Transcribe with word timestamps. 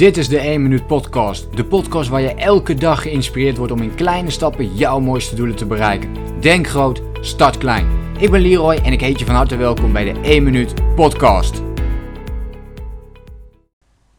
Dit 0.00 0.16
is 0.16 0.28
de 0.28 0.38
1 0.38 0.62
Minuut 0.62 0.86
Podcast. 0.86 1.56
De 1.56 1.64
podcast 1.64 2.08
waar 2.08 2.20
je 2.20 2.34
elke 2.34 2.74
dag 2.74 3.02
geïnspireerd 3.02 3.56
wordt 3.56 3.72
om 3.72 3.82
in 3.82 3.94
kleine 3.94 4.30
stappen 4.30 4.74
jouw 4.74 5.00
mooiste 5.00 5.34
doelen 5.34 5.56
te 5.56 5.66
bereiken. 5.66 6.40
Denk 6.40 6.66
groot, 6.66 7.02
start 7.20 7.58
klein. 7.58 8.14
Ik 8.18 8.30
ben 8.30 8.40
Leroy 8.40 8.74
en 8.74 8.92
ik 8.92 9.00
heet 9.00 9.18
je 9.18 9.24
van 9.24 9.34
harte 9.34 9.56
welkom 9.56 9.92
bij 9.92 10.12
de 10.12 10.20
1 10.20 10.42
Minuut 10.42 10.94
Podcast. 10.94 11.62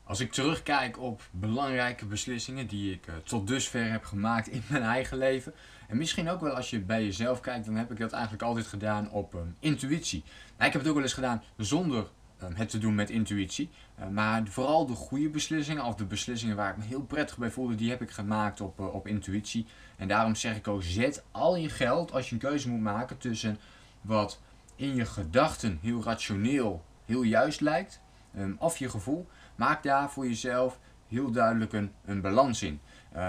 Als 0.04 0.20
ik 0.20 0.32
terugkijk 0.32 1.00
op 1.00 1.22
belangrijke 1.32 2.06
beslissingen 2.06 2.68
die 2.68 2.94
ik 2.94 3.08
uh, 3.08 3.14
tot 3.24 3.48
dusver 3.48 3.92
heb 3.92 4.04
gemaakt 4.04 4.48
in 4.48 4.64
mijn 4.70 4.84
eigen 4.84 5.18
leven. 5.18 5.54
En 5.88 5.98
misschien 5.98 6.30
ook 6.30 6.42
wel 6.42 6.54
als 6.56 6.70
je 6.70 6.80
bij 6.80 7.04
jezelf 7.04 7.40
kijkt, 7.40 7.66
dan 7.66 7.76
heb 7.76 7.92
ik 7.92 8.00
dat 8.00 8.12
eigenlijk 8.12 8.44
altijd 8.44 8.68
gedaan 8.68 9.12
op 9.12 9.34
um, 9.34 9.56
intuïtie. 9.60 10.24
Nou, 10.58 10.68
ik 10.68 10.74
heb 10.74 10.82
het 10.82 10.88
ook 10.88 10.94
wel 10.94 11.04
eens 11.04 11.14
gedaan 11.14 11.44
zonder 11.58 12.04
Ehm, 12.04 12.21
het 12.54 12.70
te 12.70 12.78
doen 12.78 12.96
met 12.96 13.10
intuïtie. 13.10 13.70
Ehm, 13.96 14.14
maar 14.14 14.48
vooral 14.48 14.86
de 14.86 14.94
goede 14.94 15.30
beslissingen, 15.30 15.86
of 15.86 15.96
de 15.96 16.06
beslissingen 16.06 16.56
waar 16.56 16.70
ik 16.70 16.78
me 16.78 16.84
heel 16.84 17.02
prettig 17.02 17.38
bij 17.38 17.52
voelde, 17.52 17.76
die 17.76 17.90
heb 17.90 18.02
ik 18.02 18.12
gemaakt 18.12 18.62
op, 18.62 18.80
uh, 18.80 18.94
op 18.94 19.08
intuïtie. 19.08 19.66
En 19.98 20.08
daarom 20.08 20.36
zeg 20.36 20.56
ik 20.56 20.68
ook, 20.68 20.84
zet 20.84 21.24
al 21.32 21.56
je 21.56 21.70
geld 21.70 22.12
als 22.12 22.28
je 22.30 22.34
een 22.34 22.42
keuze 22.42 22.70
moet 22.70 22.82
maken 22.82 23.18
tussen 23.18 23.58
wat 24.02 24.42
in 24.76 24.96
je 24.96 25.06
gedachten 25.06 25.80
heel 25.82 26.04
rationeel, 26.04 26.86
heel 27.06 27.22
juist 27.22 27.62
lijkt, 27.62 28.02
um, 28.38 28.56
of 28.60 28.78
je 28.78 28.90
gevoel. 28.90 29.28
Maak 29.56 29.84
daar 29.84 30.12
voor 30.12 30.28
jezelf 30.28 30.80
heel 31.08 31.32
duidelijk 31.32 31.74
een, 31.74 31.92
een 32.06 32.22
balans 32.22 32.64
in. 32.64 32.80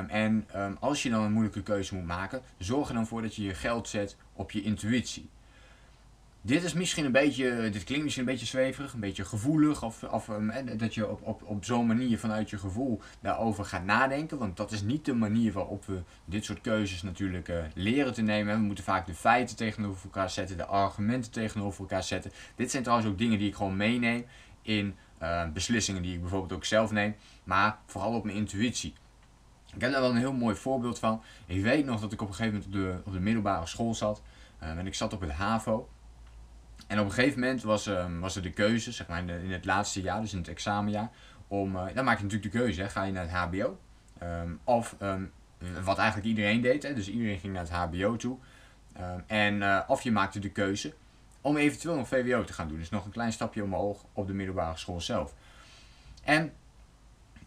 en 0.08 0.46
als 0.80 1.02
je 1.02 1.10
dan 1.10 1.22
een 1.22 1.32
moeilijke 1.32 1.62
keuze 1.62 1.94
moet 1.94 2.06
maken, 2.06 2.42
zorg 2.58 2.88
er 2.88 2.94
dan 2.94 3.06
voor 3.06 3.22
dat 3.22 3.34
je 3.34 3.42
je 3.42 3.54
geld 3.54 3.88
zet 3.88 4.16
op 4.32 4.50
je 4.50 4.62
intuïtie. 4.62 5.30
Dit 6.44 6.62
is 6.64 6.72
misschien 6.72 7.04
een 7.04 7.12
beetje, 7.12 7.70
dit 7.70 7.84
klinkt 7.84 8.04
misschien 8.04 8.26
een 8.26 8.32
beetje 8.32 8.46
zweverig, 8.46 8.92
een 8.92 9.00
beetje 9.00 9.24
gevoelig. 9.24 9.82
Of, 9.82 10.02
of 10.02 10.28
um, 10.28 10.52
dat 10.76 10.94
je 10.94 11.08
op, 11.08 11.22
op, 11.22 11.42
op 11.42 11.64
zo'n 11.64 11.86
manier 11.86 12.18
vanuit 12.18 12.50
je 12.50 12.58
gevoel 12.58 13.00
daarover 13.20 13.64
gaat 13.64 13.84
nadenken. 13.84 14.38
Want 14.38 14.56
dat 14.56 14.72
is 14.72 14.82
niet 14.82 15.04
de 15.04 15.14
manier 15.14 15.52
waarop 15.52 15.84
we 15.84 16.02
dit 16.24 16.44
soort 16.44 16.60
keuzes 16.60 17.02
natuurlijk 17.02 17.48
uh, 17.48 17.64
leren 17.74 18.12
te 18.12 18.22
nemen. 18.22 18.56
We 18.56 18.62
moeten 18.62 18.84
vaak 18.84 19.06
de 19.06 19.14
feiten 19.14 19.56
tegenover 19.56 20.04
elkaar 20.04 20.30
zetten, 20.30 20.56
de 20.56 20.64
argumenten 20.64 21.30
tegenover 21.30 21.80
elkaar 21.80 22.02
zetten. 22.02 22.32
Dit 22.56 22.70
zijn 22.70 22.82
trouwens 22.82 23.10
ook 23.10 23.18
dingen 23.18 23.38
die 23.38 23.48
ik 23.48 23.54
gewoon 23.54 23.76
meeneem 23.76 24.24
in 24.62 24.94
uh, 25.22 25.48
beslissingen 25.52 26.02
die 26.02 26.14
ik 26.14 26.20
bijvoorbeeld 26.20 26.52
ook 26.52 26.64
zelf 26.64 26.90
neem. 26.92 27.14
Maar 27.44 27.78
vooral 27.86 28.14
op 28.14 28.24
mijn 28.24 28.36
intuïtie. 28.36 28.94
Ik 29.74 29.80
heb 29.80 29.92
daar 29.92 30.00
wel 30.00 30.10
een 30.10 30.16
heel 30.16 30.32
mooi 30.32 30.56
voorbeeld 30.56 30.98
van. 30.98 31.22
Ik 31.46 31.62
weet 31.62 31.84
nog 31.84 32.00
dat 32.00 32.12
ik 32.12 32.22
op 32.22 32.28
een 32.28 32.34
gegeven 32.34 32.58
moment 32.58 32.74
op 32.74 32.80
de, 32.82 33.08
op 33.08 33.12
de 33.12 33.20
middelbare 33.20 33.66
school 33.66 33.94
zat. 33.94 34.22
Uh, 34.62 34.68
en 34.68 34.86
ik 34.86 34.94
zat 34.94 35.12
op 35.12 35.20
het 35.20 35.30
HAVO. 35.30 35.88
En 36.86 36.98
op 36.98 37.04
een 37.04 37.12
gegeven 37.12 37.40
moment 37.40 37.62
was, 37.62 37.86
um, 37.86 38.20
was 38.20 38.36
er 38.36 38.42
de 38.42 38.50
keuze, 38.50 38.92
zeg 38.92 39.08
maar 39.08 39.18
in, 39.18 39.52
het 39.52 39.64
laatste 39.64 40.00
jaar, 40.00 40.20
dus 40.20 40.32
in 40.32 40.38
het 40.38 40.48
examenjaar, 40.48 41.10
om, 41.48 41.76
uh, 41.76 41.84
dan 41.94 42.04
maak 42.04 42.16
je 42.16 42.22
natuurlijk 42.22 42.52
de 42.52 42.58
keuze, 42.58 42.80
hè, 42.80 42.88
ga 42.88 43.02
je 43.02 43.12
naar 43.12 43.22
het 43.22 43.32
HBO? 43.32 43.78
Ehm, 44.18 44.52
of 44.64 44.96
um, 45.02 45.32
wat 45.82 45.98
eigenlijk 45.98 46.28
iedereen 46.28 46.60
deed, 46.60 46.82
hè, 46.82 46.94
dus 46.94 47.08
iedereen 47.08 47.38
ging 47.38 47.52
naar 47.52 47.62
het 47.62 47.72
HBO 47.72 48.16
toe. 48.16 48.38
en 49.26 49.54
uh, 49.54 49.80
of 49.86 50.02
je 50.02 50.12
maakte 50.12 50.38
de 50.38 50.50
keuze 50.50 50.94
om 51.42 51.56
eventueel 51.56 51.96
nog 51.96 52.08
VWO 52.08 52.44
te 52.44 52.52
gaan 52.52 52.68
doen. 52.68 52.78
Dus 52.78 52.90
nog 52.90 53.04
een 53.04 53.10
klein 53.10 53.32
stapje 53.32 53.62
omhoog 53.62 54.04
op 54.12 54.26
de 54.26 54.34
middelbare 54.34 54.76
school 54.76 55.00
zelf. 55.00 55.34
En 56.24 56.52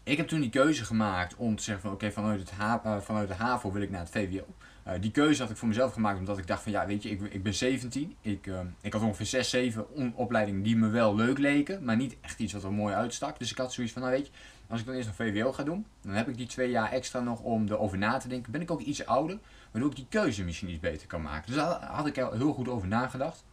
ik 0.06 0.16
heb 0.16 0.28
toen 0.28 0.40
die 0.40 0.50
keuze 0.50 0.84
gemaakt 0.84 1.36
om 1.36 1.56
te 1.56 1.62
zeggen 1.62 1.82
van 1.82 1.92
oké, 1.92 2.12
vanuit, 2.12 2.40
het 2.40 2.52
uh, 2.86 3.00
vanuit 3.00 3.28
de 3.28 3.34
HAVO 3.34 3.72
wil 3.72 3.82
ik 3.82 3.90
naar 3.90 4.00
het 4.00 4.10
VWO. 4.10 4.44
Uh, 4.86 4.92
die 5.00 5.10
keuze 5.10 5.42
had 5.42 5.50
ik 5.50 5.56
voor 5.56 5.68
mezelf 5.68 5.92
gemaakt 5.92 6.18
omdat 6.18 6.38
ik 6.38 6.46
dacht 6.46 6.62
van 6.62 6.72
ja, 6.72 6.86
weet 6.86 7.02
je, 7.02 7.10
ik, 7.10 7.20
ik 7.20 7.42
ben 7.42 7.54
17. 7.54 8.16
Ik, 8.20 8.46
uh, 8.46 8.60
ik 8.80 8.92
had 8.92 9.02
ongeveer 9.02 9.26
6, 9.26 9.50
7 9.50 9.86
opleidingen 10.14 10.62
die 10.62 10.76
me 10.76 10.88
wel 10.88 11.14
leuk 11.14 11.38
leken, 11.38 11.84
maar 11.84 11.96
niet 11.96 12.16
echt 12.20 12.38
iets 12.38 12.52
wat 12.52 12.64
er 12.64 12.72
mooi 12.72 12.94
uitstak. 12.94 13.38
Dus 13.38 13.50
ik 13.50 13.58
had 13.58 13.72
zoiets 13.72 13.92
van 13.92 14.02
nou 14.02 14.14
weet 14.14 14.26
je, 14.26 14.32
als 14.68 14.80
ik 14.80 14.86
dan 14.86 14.94
eerst 14.94 15.08
nog 15.08 15.16
VWO 15.16 15.52
ga 15.52 15.62
doen, 15.62 15.86
dan 16.00 16.12
heb 16.12 16.28
ik 16.28 16.36
die 16.36 16.46
twee 16.46 16.70
jaar 16.70 16.92
extra 16.92 17.20
nog 17.20 17.40
om 17.40 17.68
erover 17.68 17.98
na 17.98 18.18
te 18.18 18.28
denken. 18.28 18.52
Ben 18.52 18.60
ik 18.60 18.70
ook 18.70 18.80
iets 18.80 19.06
ouder, 19.06 19.38
waardoor 19.70 19.90
ik 19.90 19.96
die 19.96 20.06
keuze 20.08 20.44
misschien 20.44 20.70
iets 20.70 20.80
beter 20.80 21.06
kan 21.06 21.22
maken. 21.22 21.46
Dus 21.46 21.56
daar 21.56 21.84
had 21.84 22.06
ik 22.06 22.16
heel 22.16 22.52
goed 22.52 22.68
over 22.68 22.88
nagedacht. 22.88 23.44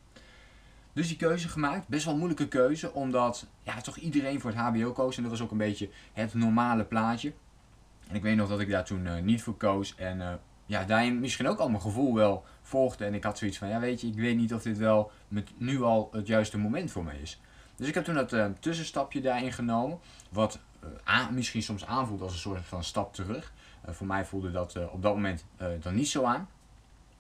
Dus 0.94 1.08
die 1.08 1.18
keuze 1.18 1.50
gemaakt, 1.50 1.88
best 1.88 2.06
wel 2.06 2.16
moeilijke 2.16 2.48
keuze, 2.48 2.94
omdat 2.94 3.48
ja, 3.64 3.82
toch 3.82 3.98
iedereen 3.98 4.40
voor 4.40 4.52
het 4.52 4.60
HBO 4.60 4.92
koos. 4.92 5.18
En 5.18 5.22
dat 5.22 5.32
was 5.32 5.42
ook 5.42 5.52
een 5.52 5.58
beetje 5.58 5.90
het 6.14 6.34
normale 6.34 6.84
plaatje. 6.84 7.34
En 8.08 8.16
ik 8.16 8.22
weet 8.22 8.36
nog 8.36 8.50
dat 8.50 8.60
ik 8.60 8.70
daar 8.70 8.86
toen 8.86 9.06
uh, 9.06 9.20
niet 9.20 9.44
voor 9.44 9.58
koos. 9.58 9.96
En 9.96 10.18
uh, 10.18 10.34
ja, 10.66 10.84
daarin 10.84 11.20
misschien 11.20 11.48
ook 11.48 11.60
al 11.60 11.70
mijn 11.70 11.82
gevoel 11.82 12.14
wel 12.14 12.46
volgde. 12.62 13.06
En 13.06 13.14
ik 13.14 13.24
had 13.24 13.38
zoiets 13.38 13.58
van, 13.58 13.68
ja 13.68 13.80
weet 13.80 14.02
je, 14.02 14.08
ik 14.08 14.16
weet 14.16 14.38
niet 14.38 14.54
of 14.54 14.62
dit 14.62 14.78
wel 14.78 15.12
met 15.28 15.52
nu 15.58 15.82
al 15.82 16.10
het 16.12 16.28
juiste 16.28 16.58
moment 16.58 16.92
voor 16.92 17.04
me 17.04 17.22
is. 17.22 17.42
Dus 17.76 17.88
ik 17.88 17.94
heb 17.94 18.04
toen 18.04 18.16
dat 18.16 18.34
uh, 18.34 18.46
tussenstapje 18.60 19.22
daarin 19.22 19.54
genomen. 19.54 20.00
Wat 20.30 20.60
misschien 21.32 21.64
soms 21.64 21.86
aanvoelt 21.86 22.22
als 22.22 22.34
een 22.34 22.40
soort 22.40 22.66
van 22.66 22.84
stap 22.84 23.14
terug. 23.14 23.54
voor 23.88 24.08
mij 24.08 24.26
voelde 24.26 24.52
dat 24.52 24.90
op 24.92 25.02
dat 25.02 25.14
moment 25.14 25.46
dan 25.80 25.96
niet 25.96 26.08
zo 26.08 26.24
aan. 26.24 26.48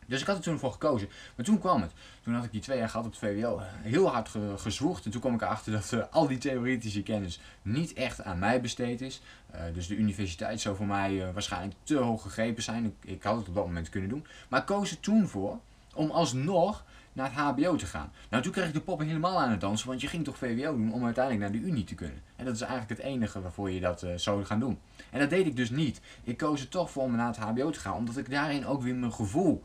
Dus 0.08 0.22
ik 0.22 0.28
had 0.28 0.36
er 0.36 0.44
toen 0.44 0.60
voor 0.60 0.72
gekozen. 0.72 1.10
Maar 1.36 1.46
toen 1.46 1.60
kwam 1.60 1.82
het. 1.82 1.92
Toen 2.24 2.34
had 2.34 2.44
ik 2.44 2.52
die 2.52 2.62
twee 2.62 2.78
jaar 2.78 2.90
gehad 2.90 3.06
op 3.06 3.12
het 3.12 3.20
VWO. 3.20 3.58
Eh, 3.58 3.66
heel 3.82 4.08
hard 4.08 4.30
ge 4.30 4.54
gezwoegd. 4.58 5.06
En 5.06 5.12
toen 5.12 5.22
kwam 5.22 5.34
ik 5.34 5.42
erachter 5.42 5.72
dat 5.72 5.92
uh, 5.92 6.04
al 6.12 6.28
die 6.28 6.38
theoretische 6.38 7.04
kennis 7.04 7.40
niet 7.62 7.94
echt 7.94 8.24
aan 8.24 8.40
mij 8.40 8.62
besteed 8.62 9.02
is. 9.02 9.22
Uh, 9.56 9.62
dus 9.74 9.88
de 9.88 9.96
universiteit 9.96 10.62
zou 10.62 10.76
voor 10.76 10.86
mij 10.86 11.12
uh, 11.12 11.34
waarschijnlijk 11.34 11.76
te 11.84 11.96
hoog 11.96 12.22
gegrepen 12.22 12.64
zijn. 12.64 12.86
Ik, 12.86 13.10
ik, 13.10 13.24
had 13.24 13.38
het 13.38 13.48
op 13.48 13.56
dat 13.56 13.66
moment 13.66 13.90
kunnen 13.90 14.10
doen. 14.10 14.26
Maar 14.50 14.60
ik 14.60 14.66
koos 14.66 14.92
er 14.92 15.00
toen 15.00 15.28
voor 15.28 15.60
om 15.94 16.12
alsnog 16.12 16.84
naar 17.14 17.26
het 17.26 17.40
HBO 17.40 17.76
te 17.76 17.86
gaan. 17.86 18.12
Nou, 18.30 18.44
toen 18.44 18.52
kreeg 18.52 18.68
ik 18.68 18.74
de 18.74 18.82
poppen 18.82 19.08
helemaal 19.08 19.42
aan 19.42 19.52
het 19.52 19.62
dansen. 19.62 19.88
Want 19.88 20.02
je 20.02 20.08
ging 20.08 20.24
toch 20.24 20.38
VWO 20.38 20.76
doen 20.76 20.94
om 20.94 21.06
uiteindelijk 21.06 21.52
naar 21.52 21.62
de 21.62 21.68
Unie 21.68 21.84
te 21.84 21.96
kunnen. 21.96 22.22
En 22.36 22.46
dat 22.46 22.56
is 22.56 22.62
eigenlijk 22.62 23.00
het 23.00 23.08
enige 23.10 23.42
waarvoor 23.42 23.72
je 23.72 23.80
dat 23.80 24.06
zou 24.16 24.46
gaan 24.46 24.60
doen. 24.60 24.80
En 25.10 25.20
dat 25.20 25.30
deed 25.30 25.46
ik 25.46 25.56
dus 25.56 25.70
niet. 25.70 26.02
Ik 26.24 26.38
koos 26.38 26.62
er 26.62 26.70
toch 26.70 26.92
voor 26.92 27.04
om 27.04 27.16
naar 27.16 27.28
het 27.28 27.38
HBO 27.38 27.70
te 27.70 27.80
gaan. 27.80 27.94
Omdat 27.94 28.18
ik 28.18 28.30
daarin 28.30 28.66
ook 28.66 28.82
weer 28.82 28.96
mijn 28.96 29.14
gevoel 29.14 29.64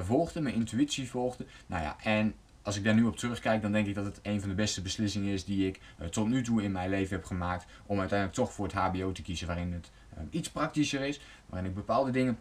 volgde, 0.00 0.40
mijn 0.40 0.54
intuïtie 0.54 1.08
volgde. 1.10 1.46
Nou 1.66 1.82
ja, 1.82 1.96
en 2.02 2.34
als 2.68 2.76
ik 2.76 2.84
daar 2.84 2.94
nu 2.94 3.04
op 3.04 3.16
terugkijk, 3.16 3.62
dan 3.62 3.72
denk 3.72 3.86
ik 3.86 3.94
dat 3.94 4.04
het 4.04 4.20
een 4.22 4.40
van 4.40 4.48
de 4.48 4.54
beste 4.54 4.82
beslissingen 4.82 5.32
is 5.32 5.44
die 5.44 5.66
ik 5.66 5.80
uh, 6.00 6.06
tot 6.06 6.28
nu 6.28 6.42
toe 6.42 6.62
in 6.62 6.72
mijn 6.72 6.90
leven 6.90 7.16
heb 7.16 7.24
gemaakt. 7.24 7.66
Om 7.86 7.98
uiteindelijk 7.98 8.38
toch 8.38 8.52
voor 8.52 8.66
het 8.66 8.74
HBO 8.74 9.12
te 9.12 9.22
kiezen, 9.22 9.46
waarin 9.46 9.72
het 9.72 9.90
uh, 10.14 10.24
iets 10.30 10.50
praktischer 10.50 11.00
is. 11.00 11.20
Waarin 11.46 11.68
ik 11.68 11.74
bepaalde 11.74 12.10
dingen, 12.10 12.38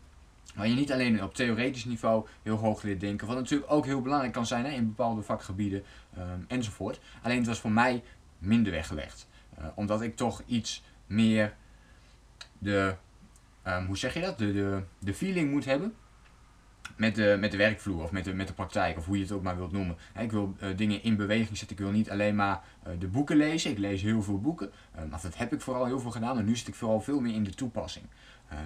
waar 0.55 0.67
je 0.67 0.75
niet 0.75 0.91
alleen 0.91 1.23
op 1.23 1.35
theoretisch 1.35 1.85
niveau 1.85 2.25
heel 2.43 2.55
hoog 2.55 2.81
leert 2.81 2.99
denken. 2.99 3.27
Wat 3.27 3.35
natuurlijk 3.35 3.71
ook 3.71 3.85
heel 3.85 4.01
belangrijk 4.01 4.33
kan 4.33 4.45
zijn 4.45 4.65
hè, 4.65 4.71
in 4.71 4.87
bepaalde 4.87 5.21
vakgebieden 5.21 5.83
um, 6.17 6.45
enzovoort. 6.47 6.99
Alleen 7.21 7.37
het 7.37 7.47
was 7.47 7.59
voor 7.59 7.71
mij 7.71 8.03
minder 8.37 8.71
weggelegd. 8.71 9.27
omdat 9.75 10.01
ik 10.01 10.15
toch 10.15 10.43
iets 10.45 10.83
meer 11.05 11.55
de, 12.57 12.95
um, 13.67 13.85
hoe 13.85 13.97
zeg 13.97 14.13
je 14.13 14.21
dat, 14.21 14.37
de, 14.37 14.53
de, 14.53 14.83
de 14.99 15.13
feeling 15.13 15.51
moet 15.51 15.65
hebben 15.65 15.93
met 16.95 17.15
de, 17.15 17.37
met 17.39 17.51
de 17.51 17.57
werkvloer 17.57 18.03
of 18.03 18.11
met 18.11 18.23
de, 18.23 18.33
met 18.33 18.47
de 18.47 18.53
praktijk 18.53 18.97
of 18.97 19.05
hoe 19.05 19.17
je 19.17 19.23
het 19.23 19.31
ook 19.31 19.41
maar 19.41 19.57
wilt 19.57 19.71
noemen. 19.71 19.97
Ik 20.19 20.31
wil 20.31 20.55
uh, 20.61 20.77
dingen 20.77 21.03
in 21.03 21.15
beweging 21.15 21.57
zetten. 21.57 21.77
Ik 21.77 21.83
wil 21.83 21.91
niet 21.91 22.09
alleen 22.09 22.35
maar 22.35 22.63
uh, 22.87 22.93
de 22.99 23.07
boeken 23.07 23.37
lezen. 23.37 23.71
Ik 23.71 23.77
lees 23.77 24.01
heel 24.01 24.21
veel 24.21 24.41
boeken. 24.41 24.71
Um, 24.99 25.09
dat 25.09 25.37
heb 25.37 25.53
ik 25.53 25.61
vooral 25.61 25.85
heel 25.85 25.99
veel 25.99 26.11
gedaan. 26.11 26.35
Maar 26.35 26.43
nu 26.43 26.55
zit 26.55 26.67
ik 26.67 26.75
vooral 26.75 27.01
veel 27.01 27.19
meer 27.19 27.33
in 27.33 27.43
de 27.43 27.53
toepassing. 27.53 28.05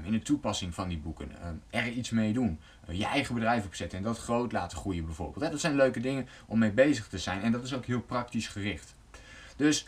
In 0.04 0.12
de 0.12 0.22
toepassing 0.22 0.74
van 0.74 0.90
die 0.90 0.98
boeken. 0.98 1.32
Um, 1.48 1.62
er 1.70 1.88
iets 1.88 2.10
mee 2.10 2.34
doen. 2.34 2.60
Je 2.88 3.06
eigen 3.06 3.36
bedrijf 3.36 3.66
opzetten 3.66 3.98
en 3.98 4.04
dat 4.04 4.18
groot 4.18 4.52
laten 4.52 4.78
groeien 4.78 5.06
bijvoorbeeld. 5.06 5.52
Dat 5.52 5.60
zijn 5.60 5.76
leuke 5.76 6.00
dingen 6.00 6.28
om 6.46 6.60
mee 6.60 6.72
bezig 6.72 7.08
te 7.08 7.18
zijn. 7.18 7.42
En 7.42 7.52
dat 7.52 7.64
is 7.64 7.74
ook 7.74 7.86
heel 7.86 8.02
praktisch 8.02 8.48
gericht. 8.48 8.96
Dus 9.56 9.88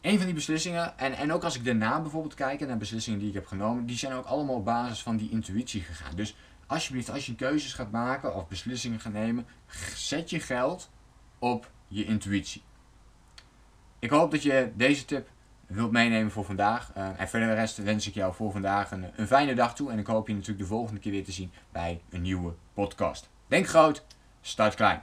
een 0.00 0.16
van 0.16 0.24
die 0.24 0.34
beslissingen, 0.34 0.98
en, 0.98 1.12
en 1.12 1.32
ook 1.32 1.44
als 1.44 1.56
ik 1.56 1.64
daarna 1.64 2.00
bijvoorbeeld 2.00 2.34
kijk 2.34 2.66
naar 2.66 2.76
beslissingen 2.76 3.18
die 3.18 3.28
ik 3.28 3.34
heb 3.34 3.46
genomen, 3.46 3.86
die 3.86 3.96
zijn 3.96 4.12
ook 4.12 4.24
allemaal 4.24 4.54
op 4.54 4.64
basis 4.64 5.02
van 5.02 5.16
die 5.16 5.30
intuïtie 5.30 5.80
gegaan. 5.80 6.16
Dus 6.16 6.36
alsjeblieft, 6.66 7.10
als 7.10 7.26
je 7.26 7.34
keuzes 7.34 7.72
gaat 7.72 7.90
maken 7.90 8.34
of 8.34 8.48
beslissingen 8.48 9.00
gaat 9.00 9.12
nemen, 9.12 9.46
zet 9.94 10.30
je 10.30 10.40
geld 10.40 10.90
op 11.38 11.70
je 11.88 12.04
intuïtie. 12.04 12.62
Ik 13.98 14.10
hoop 14.10 14.30
dat 14.30 14.42
je 14.42 14.72
deze 14.74 15.04
tip 15.04 15.28
wilt 15.66 15.90
meenemen 15.90 16.32
voor 16.32 16.44
vandaag. 16.44 16.90
Uh, 16.96 17.20
en 17.20 17.28
verder 17.28 17.48
de 17.48 17.54
rest 17.54 17.76
wens 17.76 18.08
ik 18.08 18.14
jou 18.14 18.34
voor 18.34 18.52
vandaag 18.52 18.90
een, 18.90 19.10
een 19.16 19.26
fijne 19.26 19.54
dag 19.54 19.74
toe. 19.74 19.90
En 19.90 19.98
ik 19.98 20.06
hoop 20.06 20.26
je 20.28 20.34
natuurlijk 20.34 20.60
de 20.60 20.66
volgende 20.66 21.00
keer 21.00 21.12
weer 21.12 21.24
te 21.24 21.32
zien 21.32 21.52
bij 21.72 22.00
een 22.10 22.22
nieuwe 22.22 22.54
podcast. 22.74 23.28
Denk 23.46 23.66
groot, 23.66 24.04
start 24.40 24.74
klein. 24.74 25.02